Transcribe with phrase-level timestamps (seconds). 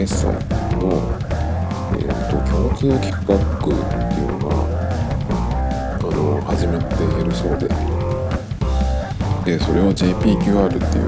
[0.00, 0.32] 決済の、
[1.92, 4.54] えーと、共通規格っていうのが
[5.92, 7.68] あの始まっているそうで
[9.44, 11.04] でそれを JPQR っていう、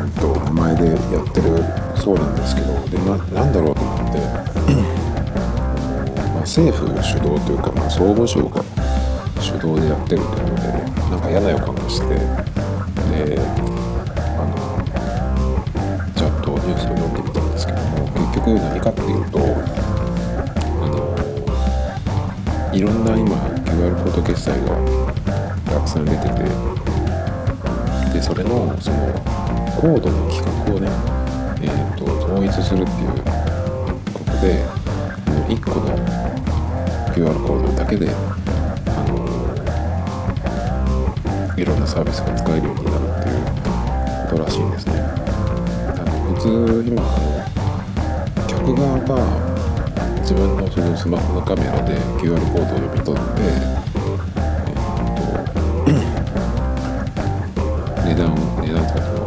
[0.00, 1.62] うんと、名前でやってる
[2.00, 4.18] そうなんですけどでななんだろうと思って
[6.32, 8.64] まあ、政府主導というか、まあ、総務省が
[9.42, 10.72] 主導でやってるというので
[11.10, 12.14] なんか嫌な予感がして
[13.26, 13.65] で
[18.46, 19.38] 局何かっていうと
[20.80, 21.16] あの
[22.72, 24.76] いろんな今 QR コード決済が
[25.64, 26.34] たくさん出てて
[28.14, 28.96] でそれのその
[29.80, 30.88] コードの規格をね、
[31.60, 33.08] えーと、統一するっていう
[34.14, 34.64] ことで
[35.48, 35.96] 1個の
[37.12, 38.06] QR コードだけで
[41.60, 43.44] いろんなサービスが使えるようになるっていう
[44.30, 44.92] ことらしいんですね。
[46.34, 47.35] 普通今
[48.66, 49.14] あの客側が
[50.22, 55.22] 自分のそのスマホのカメラで QR コードを読み取って、えー、と
[58.02, 59.22] 値段を値段とかその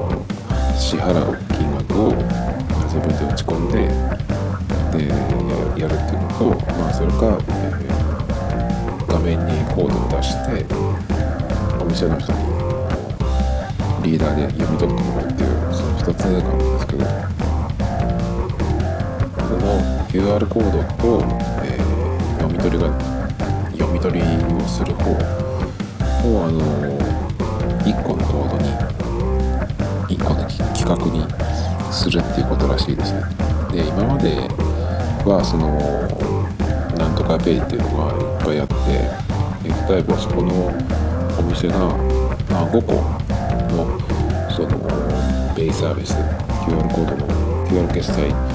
[0.78, 2.12] 支払う金額を
[2.84, 3.88] 自分で打ち込んで
[4.98, 5.08] で
[5.80, 6.44] やるっていうのと、
[6.74, 10.66] まあ、それか、えー、画面にコードを出して
[11.81, 12.40] お店の人に
[14.03, 17.49] リーダーで読み取ってもらうっていうその2つなんですけど
[19.59, 21.24] の QR コードと、
[21.64, 22.90] えー、読み取りが
[23.72, 24.25] 読み取り
[24.56, 26.59] をする方をあの
[27.84, 28.69] 1個のコードに
[30.18, 30.42] 1個の
[30.74, 31.24] 規格に
[31.92, 33.22] するっていうことらしいですね。
[33.72, 34.48] で今まで
[35.25, 35.68] はその
[36.98, 39.30] なんとかペイっていうのがいっぱいあって
[39.94, 40.68] 例えばそこの
[41.40, 41.78] お店が、
[42.50, 42.94] まあ、5個
[43.74, 44.00] の
[44.50, 44.78] その
[45.56, 46.14] ペイサービス
[46.66, 48.49] QR コードの QR 決済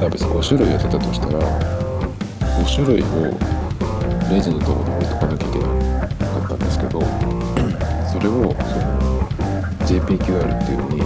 [0.00, 1.38] サービス5種類やってたとしたら
[2.58, 3.36] 5種類を
[4.32, 7.00] レジのところに置いとかなきゃいけなかったんですけど
[8.08, 9.28] それをその
[9.84, 11.00] JPQR っていうのに、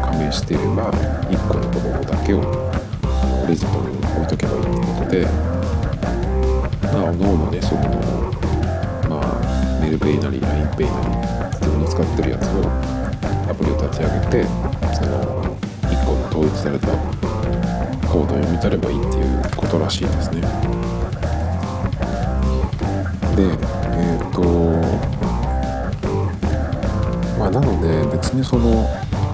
[0.00, 0.90] 加盟していれば
[1.28, 2.40] 1個のところだけを
[3.46, 5.26] レジのところに置いとけばいいってことで
[6.88, 7.82] まあおのおのねその
[9.10, 12.64] まあメルペイなり LINEPay なり自分の使ってるやつを
[13.50, 14.44] アプリを立ち上げて
[14.96, 17.41] その1個の統一された
[18.12, 20.42] コードを読み取ればいいっていうことらしいですね
[23.34, 24.42] でえっ、ー、と
[27.38, 28.86] まあなので別にその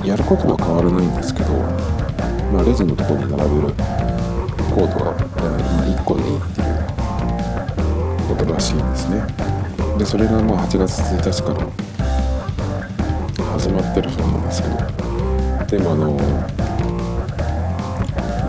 [0.05, 1.55] やることは変わらないんですけど、
[2.53, 3.75] まあ、レジのとこに並べる
[4.71, 5.19] コードが、ま
[5.83, 9.27] あ、1個でいいっていうことらしいんですね。
[9.99, 11.67] でそれがまあ8月1日から
[13.59, 14.77] 始まってるそうなんですけど
[15.67, 16.58] でもあの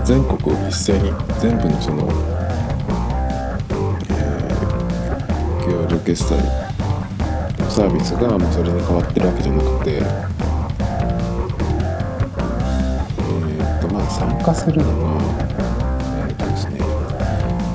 [0.09, 2.08] 全国一斉に全部のその、
[4.09, 6.30] えー、QR 決済
[7.70, 10.00] サービスがもうそれに変わってるわけじゃなくてえ
[13.78, 15.22] っ、とまあ参加するのが
[16.28, 16.80] えっ、とですね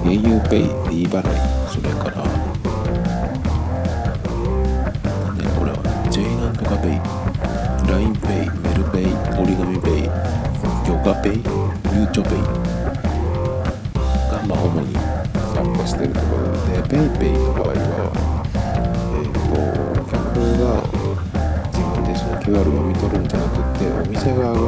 [0.03, 1.25] auPay、d 払い
[1.71, 2.25] それから
[6.83, 7.00] ペイ
[7.87, 9.06] LINEPay メルペイ
[9.41, 12.32] Origami Pay YOKA!Pay ゆうちょペイ
[14.31, 14.92] がまあ主に
[15.54, 18.12] 参加してるところで PayPay の場合は
[19.14, 19.40] えっ、ー、と
[20.10, 20.14] 客
[20.60, 20.84] が
[21.72, 24.60] 自分でその QR を読み取るんじゃなくてお店側が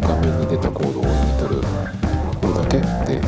[0.00, 1.62] 画面に出たコードを読み取る
[2.40, 2.78] これだけ
[3.12, 3.20] で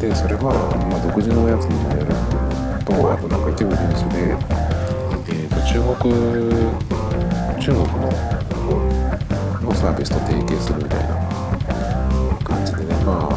[0.00, 0.54] でそれは、
[0.88, 2.06] まあ、独自のやつにもやる
[2.86, 4.32] とあとなんか一部ニュースで、
[5.28, 6.08] えーと、中国
[7.60, 8.08] 中国の
[9.60, 11.20] のサービスと提携するみたいな
[12.42, 13.36] 感じでねまあ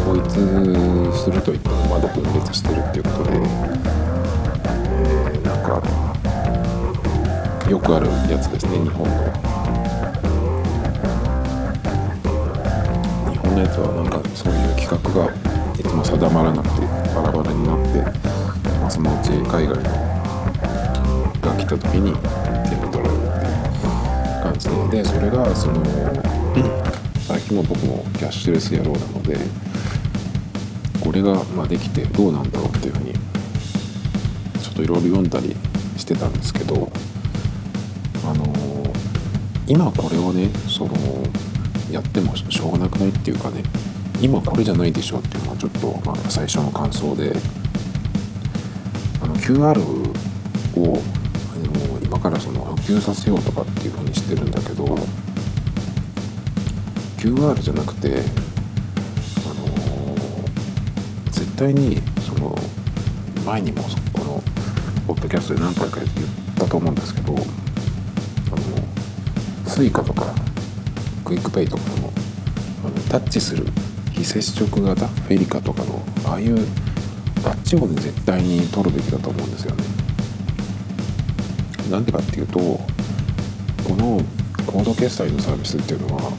[0.00, 0.24] 統一
[1.12, 5.84] するといってもまだ分裂してるっていうことで、えー、なんか
[7.68, 9.53] よくあるやつですね日本の。
[13.54, 15.32] のやつはなんかそういう企画が
[15.78, 18.02] いつも定まらなくてバラバラになって、
[18.80, 20.14] まあ、そのうち海外の
[21.66, 22.12] た時に
[22.68, 25.82] 全部取られるっていう感じででそれがその
[27.26, 29.36] 最近も僕もキャッシュレス野郎なので
[31.00, 33.12] これがまできてどうなんだろうっていうふうに
[34.62, 35.56] ちょっといろいろ読んだり
[35.96, 36.90] してたんですけど
[38.24, 38.44] あの
[39.66, 40.94] 今これをねその
[41.94, 43.62] やってもしょうがなくないっていうかね
[44.20, 47.32] 今これじゃないでしょっていうのはちょっと、まあ、最初の感想で
[49.22, 49.80] あの QR
[50.76, 51.00] を
[52.02, 54.84] 今からその普及させようとかっていうふうにしてるんだけど
[57.18, 59.74] QR じゃなくて、あの、
[61.30, 62.54] 絶対にその
[63.46, 63.82] 前にも
[64.12, 64.42] この
[65.06, 66.08] ポッドキャストで何回か言っ
[66.56, 67.42] たと思うんですけどあの
[69.64, 70.43] Suica とか
[71.24, 72.12] QUICPay とかの
[72.84, 73.66] あのタッチする
[74.12, 76.58] 非接触型 FeliCa とかのああいう
[77.44, 79.84] あっちをね絶対に取るべきだと思うんですよね。
[81.90, 82.80] なんでかっていうとこ
[83.96, 84.20] の
[84.66, 86.32] コード決済のサービスっていうのは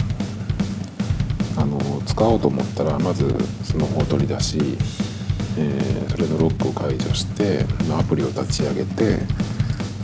[1.58, 3.28] あの使おうと思ったらまず
[3.64, 4.58] スマホを取り出し、
[5.58, 9.20] えー、それのロックを解除してアプリを立ち上げて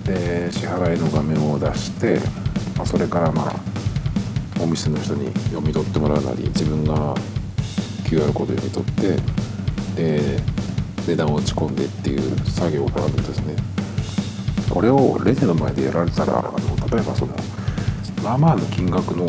[0.06, 2.19] で支払いの画面を出して、
[2.78, 3.70] まあ、それからまあ
[4.61, 7.15] お店の人に読み取ってもらうなり自分が
[8.05, 9.15] QR コード読み取っ
[9.95, 10.39] てで
[11.07, 13.55] 値段を打ち込んでっていう作業があるんですね。
[14.69, 17.35] これをレジの前でやられたらあの例えばその
[18.23, 19.27] まあまあの金額の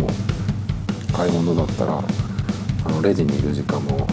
[1.13, 4.07] 買い物だったらあのレジにいる時間も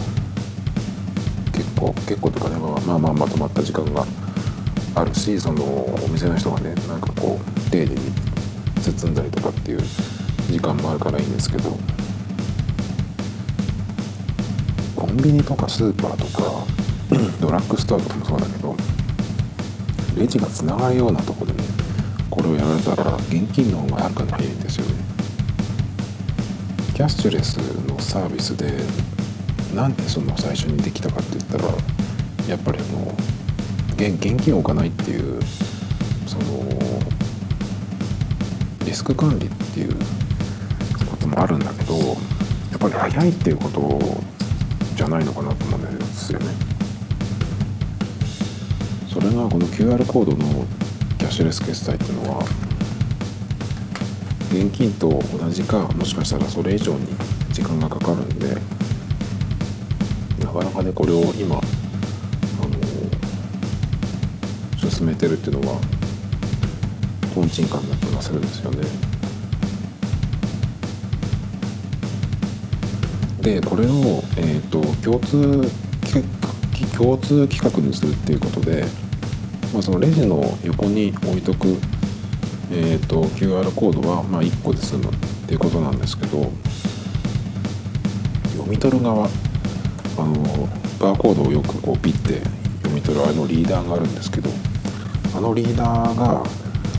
[1.52, 4.04] 結構結構とかねまあまあまとまった時間が
[4.94, 7.96] あるしそのお店の人がねなんかこう丁寧に
[8.82, 9.80] 包んだりとかっていう
[10.50, 11.78] 時間もあるからいいんですけど
[14.96, 16.66] コンビニとかスーパーとか
[17.40, 18.76] ドラッグストアとかもそうだけど
[20.16, 21.62] レジがつながるようなとこでね
[22.28, 24.94] これをやられたら現金の方がはるかに早いんですよね。
[26.94, 27.56] キャッシュレス
[27.88, 28.78] のサービスで
[29.74, 31.64] なんでその最初にできたかって言ったら
[32.46, 33.14] やっぱりあの
[33.94, 35.40] 現金を置かないっていう
[36.26, 36.62] その
[38.84, 39.96] リスク管理っていう
[41.30, 42.02] もあるんだけどや
[42.76, 43.98] っぱり早いっていうこと
[44.96, 46.46] じゃないのかなと思うんですよね。
[49.08, 50.64] それがこの QR コードの
[51.18, 52.44] キャッシュレス決済っていうのは
[54.50, 57.06] 現金と同じかもしかしたらそれ以上に
[57.50, 58.54] 時間がかかるんで
[60.44, 61.60] なかなかねこれを今あ
[64.84, 65.80] の進めてるっていうのは
[67.34, 69.09] とんちんかんな気がするんですよね。
[73.40, 75.62] でこれを、えーと、共通
[76.96, 78.84] 共通規格にするっていうことで、
[79.72, 81.68] まあ、そのレジの横に置いとく、
[82.70, 85.16] えーと、QR コードは、まあ、1個で済むっ
[85.46, 86.50] ていうことなんですけど
[88.52, 89.28] 読み取る側あ
[90.22, 90.68] の
[90.98, 92.40] バーコードをよくこうピッて
[92.82, 94.50] 読み取るあのリーダーがあるんですけど
[95.34, 96.42] あのリーダーが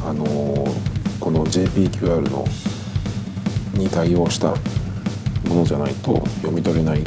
[0.04, 0.26] あの
[1.20, 2.46] この JPQR の
[3.76, 4.56] に対応した
[5.48, 7.04] ものじゃないと読み取れない。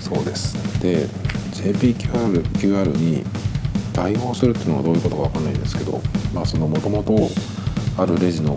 [0.00, 0.54] そうです。
[0.80, 1.06] で
[1.52, 3.24] JPQR QR に
[3.92, 6.00] 対応するっていうのはどういうことか分かんないんですけど
[6.32, 7.14] まあそのもともと
[7.98, 8.54] あるレジの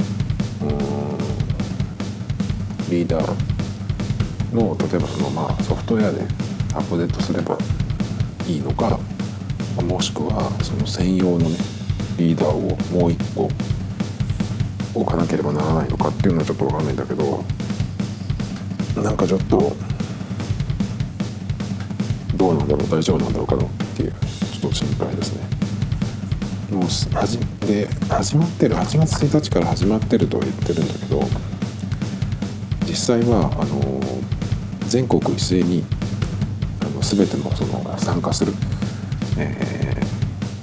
[2.89, 6.22] リーダーの例えばそのまあソフトウェアで
[6.74, 7.58] アップデートすれば
[8.48, 9.00] いいのか
[9.82, 11.58] もしくはその専用のね
[12.18, 13.50] リーダーをもう一個
[14.94, 17.44] 置かなければならないのかっていうのはちょっと分かんないんだけど
[19.01, 19.75] なんかちょっと
[22.35, 25.43] どうなんだろう大丈夫なんだろうかなっていうちょっと心配ですね。
[26.71, 26.83] もう
[27.15, 31.21] はじで始まってる8月1日から始まってるとは言ってるんだけど
[32.88, 34.01] 実際はあの
[34.88, 35.83] 全国一斉に
[36.81, 38.53] あの全てのその参加する、
[39.38, 39.95] え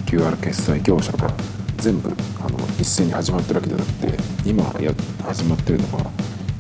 [0.05, 1.33] ー、QR 決済業者が
[1.77, 2.11] 全部
[2.45, 4.93] あの一斉に始まってるわけじゃなくて今や
[5.25, 6.11] 始まってるのが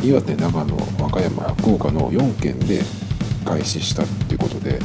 [0.03, 2.81] 岩手長野和歌山福岡の4県で
[3.45, 4.79] 開始したっていうことで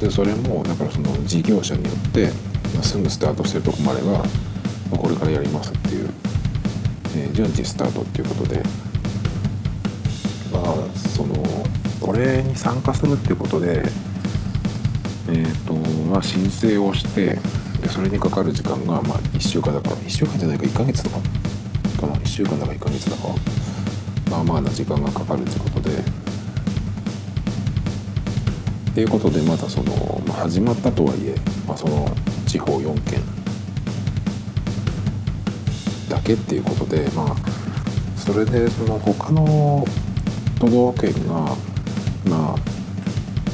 [0.00, 2.26] でそれもだからその事業者によって、
[2.74, 4.24] まあ、すぐスタートしてるとこもあれば、ま
[4.94, 6.08] あ、これからやりますっていう、
[7.16, 8.62] えー、順次スタートっていうことで。
[10.54, 11.34] まあその
[12.00, 13.82] これに参加するっていうことで
[15.28, 15.74] えっ、ー、と
[16.08, 17.38] まあ申請をして
[17.82, 21.18] でそれにかかる時間がまあ1週間だから1週間じゃないか1ヶ月とか
[22.00, 22.14] かな。
[22.14, 23.28] 1週間だか1ヶ月だか
[24.34, 25.94] まあまあな時間がかかるってことで。
[25.94, 25.96] っ
[28.94, 31.34] ていうことでまたその、まあ、始まったとはいえ、
[31.66, 32.08] まあ、その
[32.46, 33.20] 地方4県。
[36.08, 37.34] だけっていうことでまあ
[38.16, 39.84] それでその他の
[40.60, 41.56] 都道府県が
[42.28, 42.56] まあ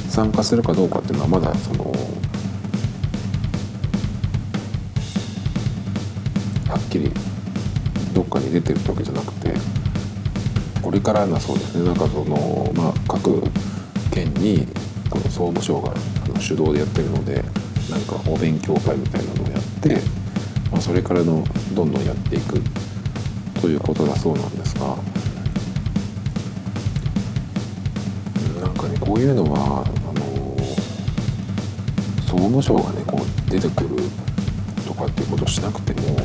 [0.09, 1.85] 参加するかどうかっていうのはまだその
[6.67, 7.11] はっきり
[8.13, 9.80] どっかに出てるってわけじゃなくて。
[10.81, 11.85] これからなそうですね。
[11.85, 13.43] なんかそのまあ各
[14.11, 14.67] 県に
[15.09, 15.93] この総務省が
[16.39, 17.43] 主導でやってるので
[17.89, 19.95] なんかお勉強会みたいなのをやって、
[20.71, 22.61] まあ、それからのどんどんやっていく
[23.61, 24.95] ということだそうなんですが
[28.61, 30.57] なんかねこういうのはあの
[32.21, 33.89] 総務省がねこう出てくる
[34.87, 36.17] とかっていうことをしなくても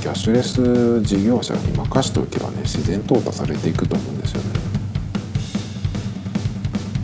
[0.00, 4.50] キャッシュレス事業者に任しておけばね自然淘汰されていくと思うんですよね。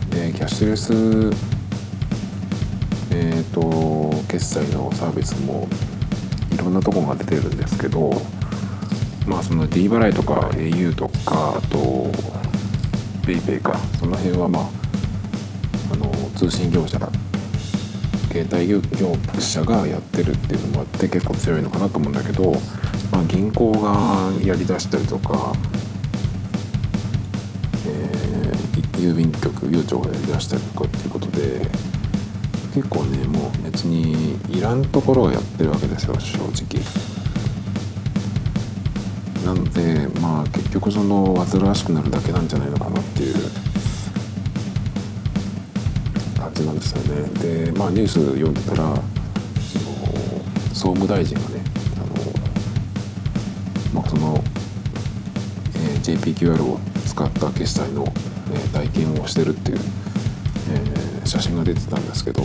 [0.09, 1.55] でキャッシュレス
[3.17, 5.69] えーと、決済のサービスも
[6.53, 8.11] いろんなとこが出てるんですけど
[9.25, 12.11] まあその D 払いとか au とかあと
[13.23, 14.69] PayPay かその辺はまあ
[15.93, 16.99] あの通信業者
[18.43, 22.51] 携帯業者がやってるっていうのもあって結構強いのかなと思うんだけど、
[23.09, 25.53] まあ、銀行がやりだしたりとか、
[27.87, 31.61] えー、郵便局郵長がやりだしたりとかっていうことで
[32.73, 36.83] 結構ねもう別にいらんところをやってるわけですよ正直。
[39.45, 43.35] なのでまあ結局その煩わしくなるだけなんじゃないのかなっていう
[46.55, 47.65] 感じなんですよね。
[47.65, 48.95] でまあニュース読んでたら
[50.73, 51.61] 総務大臣がね
[51.97, 51.99] あ
[53.93, 54.41] の、まあ、その、
[55.75, 58.05] えー、JPQR を使った決済の、
[58.53, 59.79] えー、体験をしてるっていう、
[60.71, 62.43] えー、写真が出てたんですけど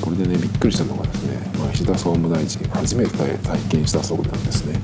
[0.00, 4.80] これでねびっくりしたのがですね、まあ、石田総務大臣初めて体験したそうなんですね。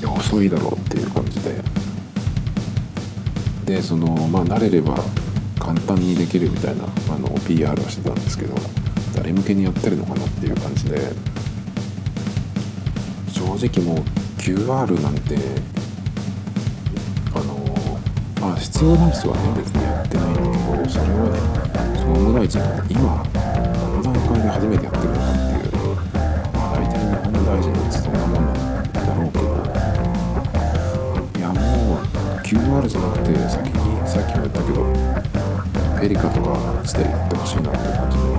[0.00, 1.62] いや遅いだろうっていう感じで
[3.64, 4.98] でそのまあ慣れれば
[5.64, 8.54] 簡単にできるみたいなあの PR をしてたんですけど
[9.16, 11.34] 誰向けにやってるのかなっていう感じで。
[13.34, 14.04] 正直もう
[14.40, 15.36] QR なんて
[17.34, 17.54] あの
[18.40, 21.38] まあ必要な人はね別にやってないんだけどそれはね
[21.94, 23.38] 総務大臣が今こ
[23.90, 25.82] の段階で初めてやってるのかっていう
[26.52, 29.44] まあ大体日本の大臣ってそんなもんなんだろうけど。
[31.38, 31.60] いやも
[31.94, 32.02] う
[32.42, 35.33] QR じゃなくて先にさっきも言ったけど
[36.04, 38.36] ペリカとかしてやってほしいなって感じでや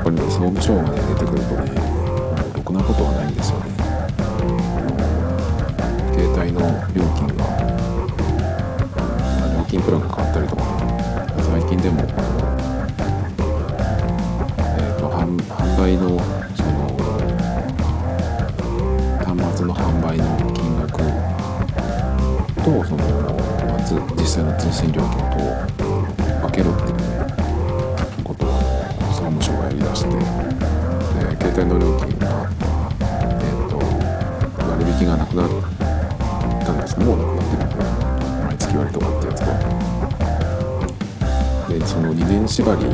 [0.00, 1.68] っぱりね総務省がね出てくるとね
[2.54, 3.66] ろくなことはないんですよね
[6.14, 6.60] 携帯の
[6.94, 7.42] 料金が
[9.58, 10.68] 料金プランが変わったりとかね
[11.42, 12.04] 最近でもえ
[14.78, 15.26] っ、ー、と販
[15.76, 16.20] 売の
[16.54, 16.86] その
[19.26, 20.24] 端末の販売の
[20.54, 21.02] 金額
[22.62, 23.25] とその
[23.94, 25.38] 実際の通信料金と
[26.42, 26.94] 分けろってい
[28.20, 28.48] うことを
[29.12, 30.18] 総務省がやりだしてで
[31.38, 32.50] 携帯の料金が
[33.22, 33.78] え、ー、と
[34.66, 35.48] 割引がなくなっ
[36.66, 37.76] たんですもうなくなってるんで
[38.44, 39.54] 毎月割とかってやつが
[41.68, 42.88] でその2年縛りを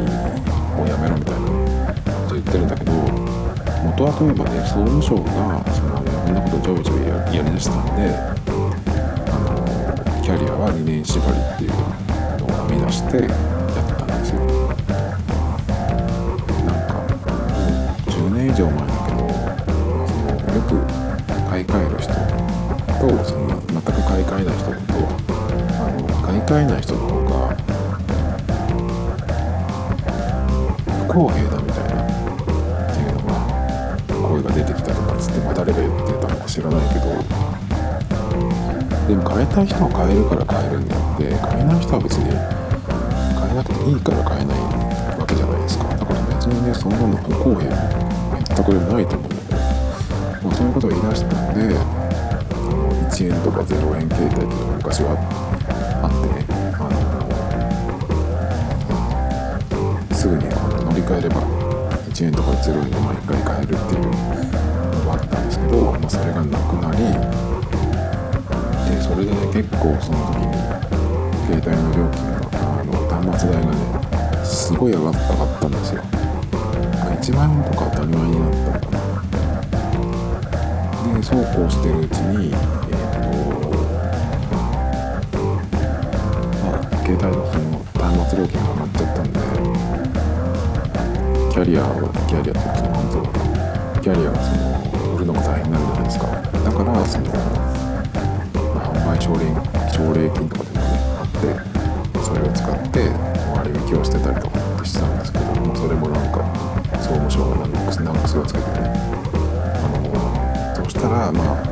[0.87, 8.42] やめろみたいなこと言ってるんだけど元はといえばね総務省がそのいろんなことをちょいちょいやりだしたんで
[10.33, 11.71] キャリアは2年縛りっていう
[12.41, 13.29] のを編み出してやっ
[14.01, 14.41] たんですよ
[16.65, 19.29] なんかう10年以上前だけど
[20.09, 20.81] そのよく
[21.51, 24.81] 買い替える人とその全く買い替えない人と
[25.77, 27.53] あの買い替えない人の方が
[30.97, 32.09] 不公平だみたいなっ
[32.89, 33.37] ていうのが
[34.31, 37.52] 声が出てきたとかっつって、まあ、誰が言ってたのか知らないけど
[39.13, 44.65] でも変えたい人は変えるから変えるんであって変えない人は別に変えなくていいから変えない
[45.21, 45.85] わけじゃないですか。
[45.93, 49.29] だから別にねそんなの不公平全くでもないと思う。
[49.29, 56.49] んだけど、まあ、そういうことを言い出したんで1円とか0円携帯っていうのが昔はあってね。
[56.81, 56.97] あの
[60.17, 61.45] すぐに乗り換えれば
[62.09, 67.53] 1円とか0円で毎回買えるっていうのがあったんですけど、まあ、それがなくなり
[68.93, 70.53] でそれでね結構その時に
[71.47, 73.81] 携帯の料金があの端末代がね
[74.45, 75.15] すごい上がっ
[75.61, 76.03] たんですよ。
[77.23, 78.59] 1万円とか当たり前になった。
[78.73, 79.03] のかな
[81.17, 83.79] でそうこうしてるうちにえっ、ー、と
[86.61, 89.39] まあ携帯のその端末料金が上がっちゃったんで
[91.53, 91.89] キャリアは
[92.29, 93.23] キャリアってその半蔵
[94.03, 96.27] キャリアがその売るのが大変になるじゃないですか。
[96.27, 97.82] だからその、
[99.23, 99.47] 奨励
[99.95, 101.39] 奨励金とかでもねあって
[102.25, 103.07] それを使って
[103.55, 106.43] 割引をしてたりとかってしてたんですけどもそれもなんか
[106.99, 108.91] 総務省が何ク何クスがつけてね
[109.79, 109.87] あ
[110.75, 111.63] のそしたらまあ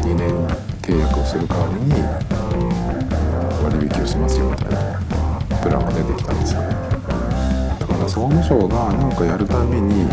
[0.00, 0.32] 2年
[0.80, 1.92] 契約をする代わりに
[3.62, 4.98] 割引をしますよみたいな
[5.60, 6.68] プランが出てきたんですよね
[7.80, 10.04] だから総務省が何かやるために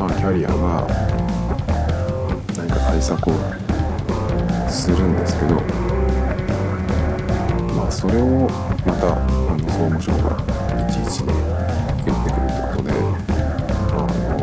[0.00, 0.84] まあキャリアが
[2.56, 3.63] 何か対策を
[4.74, 5.54] するんですけど
[7.76, 8.48] まあそれを
[8.84, 9.20] またあ
[9.56, 10.36] の総務省が
[10.88, 11.32] いちいちね
[12.04, 12.90] 言ってくるってことで、
[13.92, 14.42] あ、あの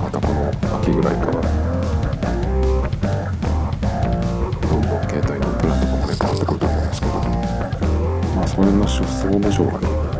[0.00, 0.38] またこの
[0.78, 1.32] 秋ぐらいから
[4.62, 7.12] どんどん携帯のプランとかもね変わってくると思うんですけど
[8.36, 10.15] まあそれの総務省がね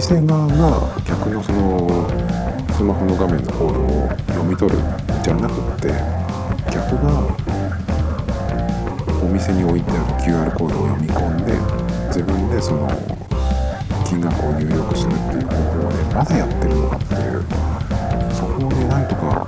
[0.00, 2.08] 店側が客のその
[2.72, 4.78] スマホの画面のコードを読み取る
[5.22, 5.92] じゃなくって
[6.72, 7.20] 客が
[9.22, 11.52] お店に置いてある QR コードを読み込んで
[12.08, 12.88] 自分でその
[14.08, 17.44] 金額を入力するっていう方法をねまだやってるのかっていう
[18.32, 19.46] そこをねなんとか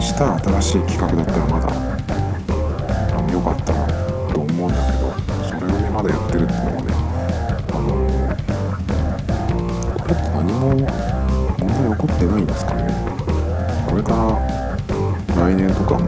[0.00, 1.68] した新しい企画だったらまだ
[3.16, 3.72] あの良かった
[4.34, 5.14] と思うんだけど
[5.46, 6.77] それをねまだやってるっていうのが
[12.18, 12.82] ってないんですかね。
[13.88, 14.34] これから
[15.36, 16.06] 来年とかも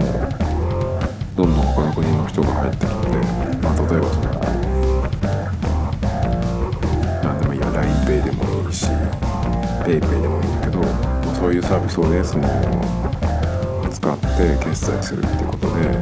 [1.37, 2.97] どんどん他の国の人が入ってきて、
[3.63, 4.27] まあ、例えばその
[7.23, 8.87] 何でもいいや LINEPay でもいいし
[9.87, 12.49] PayPay でもいいんだけど、まあ、そういうサービスをねその
[13.89, 14.27] 使って
[14.65, 15.95] 決済するっていうことで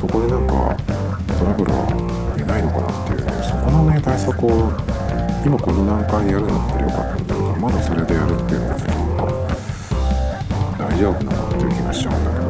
[0.00, 0.74] そこでなんか
[1.38, 4.72] トラブルは出ないのかなっていうそこのね対策を
[5.46, 8.75] 今この段階でやるんだったらよかったんだけどまだそれでやるっていうのがねなんか
[10.96, 12.46] 大丈夫なのっていう気がしちゃうんだけど。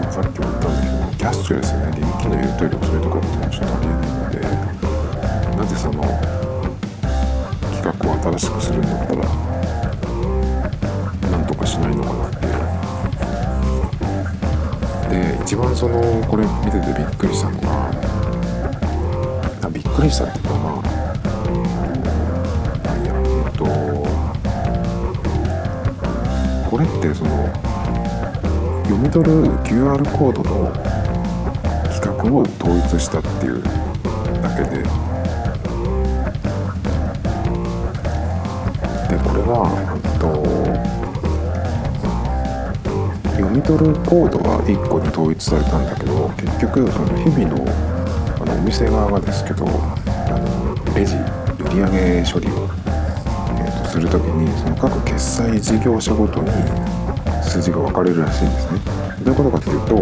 [0.00, 4.40] まあ、さっきも言ったんだけどキャッシュレスね現金のやり取りをするとかっていうのはちょっとありえないので
[5.58, 6.00] なぜその
[7.76, 9.20] 企画を新しくするんだったら
[11.30, 12.46] なんとかしないのかなって
[15.12, 17.92] いうで一番そのこれ見ててびっくりしたのが
[19.68, 20.97] びっくりしたっていうかまあ
[26.68, 27.46] これってその
[28.84, 30.70] 読み取る QR コードの
[31.88, 33.62] 規格を統一したっていう
[34.42, 34.82] だけで。
[39.08, 39.64] でこれは、
[40.20, 40.44] と、
[43.30, 47.64] 読み取るコードは1個に統一されたんだけど結局その日々の
[48.42, 49.70] あのお店側がですけどあ
[50.38, 52.57] のレジ売上処理を、
[53.98, 56.48] するときにその各決済事業者ごとに
[57.42, 58.78] 数字が分かれるらしいんですね。
[59.24, 59.96] どういうことかというと,、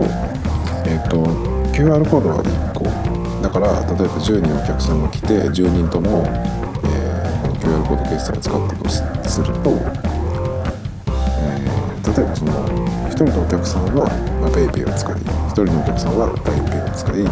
[0.85, 1.25] えっと
[1.73, 2.85] QR コードは1個
[3.43, 6.25] だから例えば10人お客さんが来て10人とも、
[6.85, 9.71] えーこの QR コード決済を使っていくとすると、
[11.09, 12.53] えー例えばその
[13.09, 14.07] 1人のお客さんは、
[14.53, 17.25] PayPay を使い1人のお客さんは LINEPay を使い、え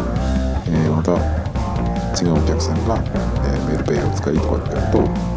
[0.89, 1.13] ーまた
[2.17, 2.97] 違うお客さんが、
[3.45, 5.34] えー、メルペイを使いとかってやると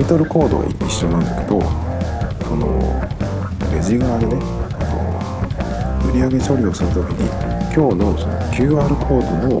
[0.00, 1.60] 読み取るコードは一緒なんだけど
[2.48, 2.66] その
[3.74, 4.36] レジ側でね
[4.80, 7.28] あの売上処理をするときに
[7.74, 9.60] 今日のその QR コード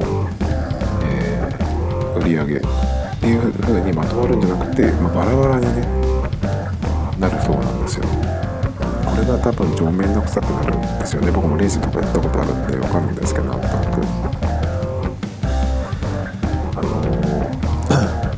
[1.04, 1.60] えー
[2.20, 2.60] 売上っ
[3.20, 5.86] ていう風にまとまるんじゃなくて、まあ、バラバラにね
[7.18, 8.04] なるそうなんですよ。
[8.04, 11.30] これが多分上面倒くさくなるんですよね。
[11.30, 14.02] 僕もレジとかやったことあるんでわかるんですけどなんとなく。
[16.76, 17.04] あの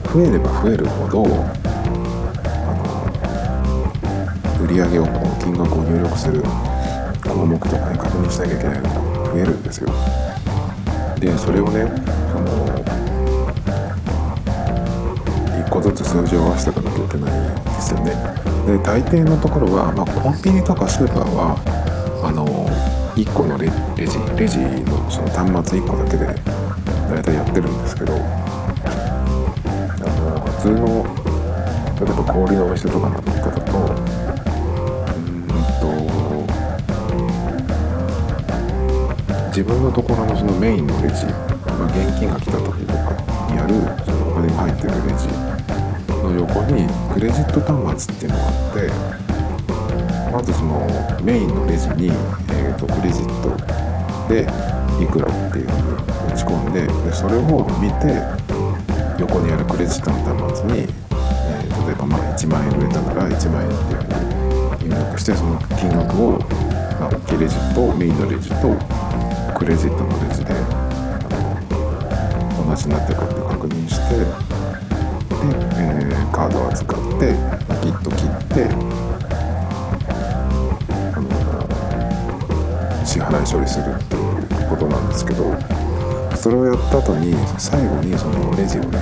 [0.05, 1.72] ー 増えれば増えるほど
[4.73, 6.43] 売上をこう金額を入力する
[7.23, 8.95] 項目とかね確認しなきゃいけないのが
[9.31, 9.89] 増えるんですよ。
[11.21, 11.85] でそれをね
[12.33, 12.49] その
[15.63, 18.17] 1個ずつ数字を合わせていかなきゃいけないんですよね。
[18.67, 21.57] で大抵のところは、まあ、コンビニとかスーパーは
[22.25, 22.47] あの
[23.15, 26.25] 1個のレレジレジのその端末1個だけで
[27.11, 28.17] 大体やってるんですけどあ
[30.17, 31.05] の普通の
[32.07, 34.12] 例えば小売のお店とかなんかだと
[39.53, 43.13] 自分のところのそのメインのレジ、まあ、現金が来た時とか
[43.53, 45.29] にあるそのお金が入ってるレジ
[46.25, 48.75] の横にクレジット端末っていうのがあっ
[50.25, 53.53] てまずそのメインのレジに、えー、とクレジット
[54.33, 54.49] で
[55.05, 57.43] いくらっていうふうに打ち込んででそれを
[57.79, 58.23] 見て
[59.21, 61.03] 横にあるクレジットの端末に、えー
[61.83, 66.39] 例えばまあ1万円売れたなら1万円っていうふうに入力してその金額を、
[67.01, 69.02] まあ、大きいレジとメインのレジと
[69.63, 70.55] クレジットのレジで
[72.67, 74.27] 同じになってるかって確認してで、
[75.77, 77.33] えーカードを扱って
[77.81, 78.65] ピッと切って
[81.15, 85.55] あの支払い処理するっていうことなんですけど
[86.37, 88.99] それをやった後に最後にそのレジをね、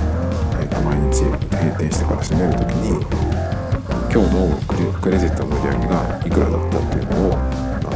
[0.61, 3.01] えーと毎日閉店してから閉める時に
[4.13, 7.39] 今日のクレクレジットの売り上げがいくらだったっていうのをあ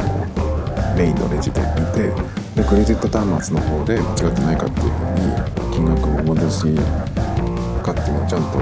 [0.02, 6.74] のメインのレジで見てでクレジット端末の方で間違ってないかっていうふうに金額を戻し
[7.84, 8.58] かっていうのをちゃんと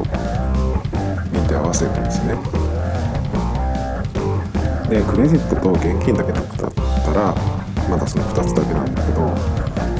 [1.30, 2.34] 見て合わせるんですね。
[4.90, 6.66] でクレジットと現金だけだった
[7.14, 7.34] ら
[7.88, 9.30] まだその2つだけなんだけど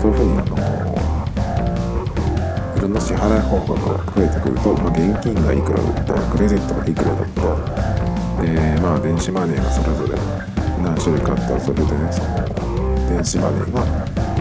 [0.02, 0.56] そういうふうにあの
[2.76, 3.80] いろんな支払い方法が
[4.12, 10.18] 増えてくると、まあ、現金がいくらだったクレジットがいくらだったでまあ電子マネーがそれぞれ
[10.82, 12.53] 何種類かあったらそれでねその
[13.14, 13.80] 電子マネーが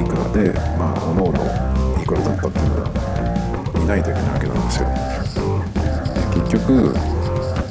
[0.02, 1.38] いくらでまあおのおの
[2.02, 2.90] いくらだったっていうのを
[3.80, 4.90] 見ないといけないわけなんですよ。
[6.34, 6.92] で結局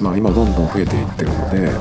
[0.00, 1.72] まあ今どんどん増えていってるので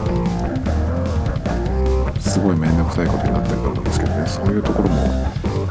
[2.20, 4.26] すごい面倒くさいことになってると思うんですけどね。
[4.26, 4.98] そういうところも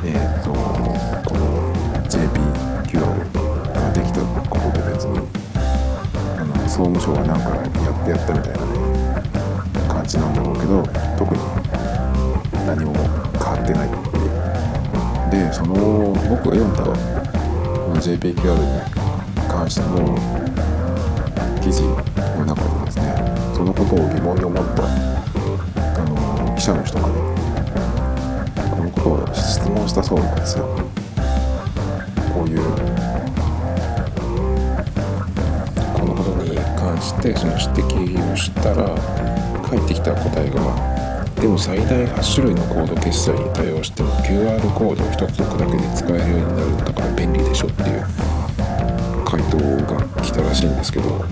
[0.04, 1.74] えっ、とこの
[2.06, 3.02] JPQR
[3.74, 5.18] ができたことで別に
[6.38, 8.78] あの総務省がなんかやってやったみたいなね
[9.88, 10.84] 感じなんだろうけど
[11.18, 11.59] 特に
[12.66, 14.18] 何も変わってないって。
[14.18, 14.30] いう
[15.30, 15.74] でその
[16.28, 18.80] 僕が読んだこの JPQR に
[19.48, 20.16] 関しての
[21.60, 21.82] 記事
[22.36, 23.14] の中でですね
[23.54, 24.88] そのことを疑問に思ったあ
[26.04, 27.14] の記者の人がね
[28.70, 30.64] このことを質問したそうなんですよ。
[32.34, 32.60] こういう。
[35.94, 38.94] このことに関してその指摘をしたら
[39.68, 40.99] 返ってきた答えが
[41.40, 48.06] でも最大8種類のコード決済に対応しても QR コードを1つ置くだけで使えるようになるんだから便利でしょっていう
[49.24, 51.28] 回答が来たらしいんですけど、まあ、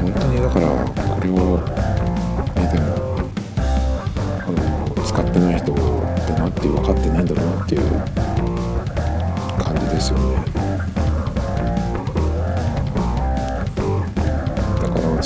[0.00, 0.66] 本当にだから
[1.14, 1.77] これを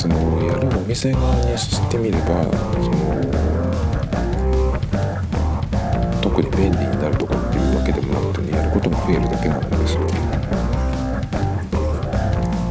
[0.02, 2.42] そのやるお店側にしてみれば
[2.82, 3.22] その
[6.20, 10.00] 特に便利になるとかっていうわけでもなくてねやることが増えるだけなんですよ。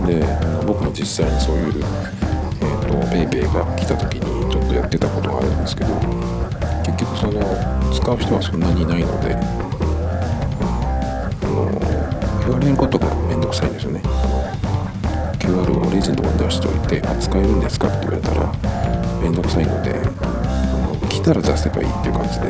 [0.05, 0.21] で
[0.67, 5.95] 僕も実際にそういう、えー、と PayPay が来た時にちょっとやってたことがあるんですけど
[6.83, 7.39] 結局その
[7.93, 9.39] 使う人はそんなにいないのであ
[11.47, 11.79] の
[12.41, 14.01] 言われることがめんどくさいんですよね。
[15.51, 18.49] QR をレジのところに出しておいて「使えるんですか?」って言われたら
[19.21, 19.93] めんどくさいので
[21.09, 22.45] 来たら出せばいいっていう感じで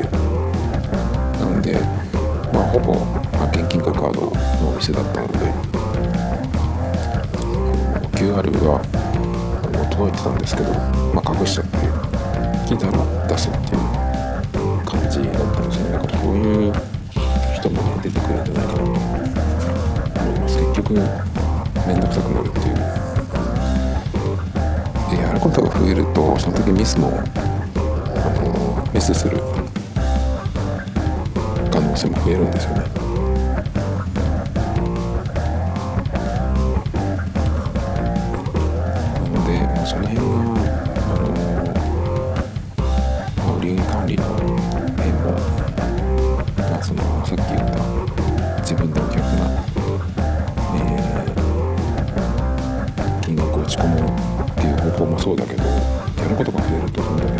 [1.39, 1.79] なので
[2.53, 2.99] まあほぼ、ま
[3.43, 4.27] あ、現金かカードの
[4.69, 5.39] お店だったので
[8.13, 8.79] QR が
[9.89, 10.71] 届いてたんですけど、
[11.15, 11.77] まあ、隠しちゃって
[12.67, 12.93] 来たら
[13.27, 13.81] 出すっていう
[14.85, 16.73] 感じだったんですよねだからそういう
[17.55, 21.40] 人もね出てくるんじゃないかなと思います結局
[21.87, 22.75] 面倒くさくなるっていう。
[25.11, 29.37] でやることが増えるとその時ミスもあのミスする
[31.71, 33.00] 可能性も増えるんですよね。
[55.31, 57.30] そうだけどやることが増えるとそんだ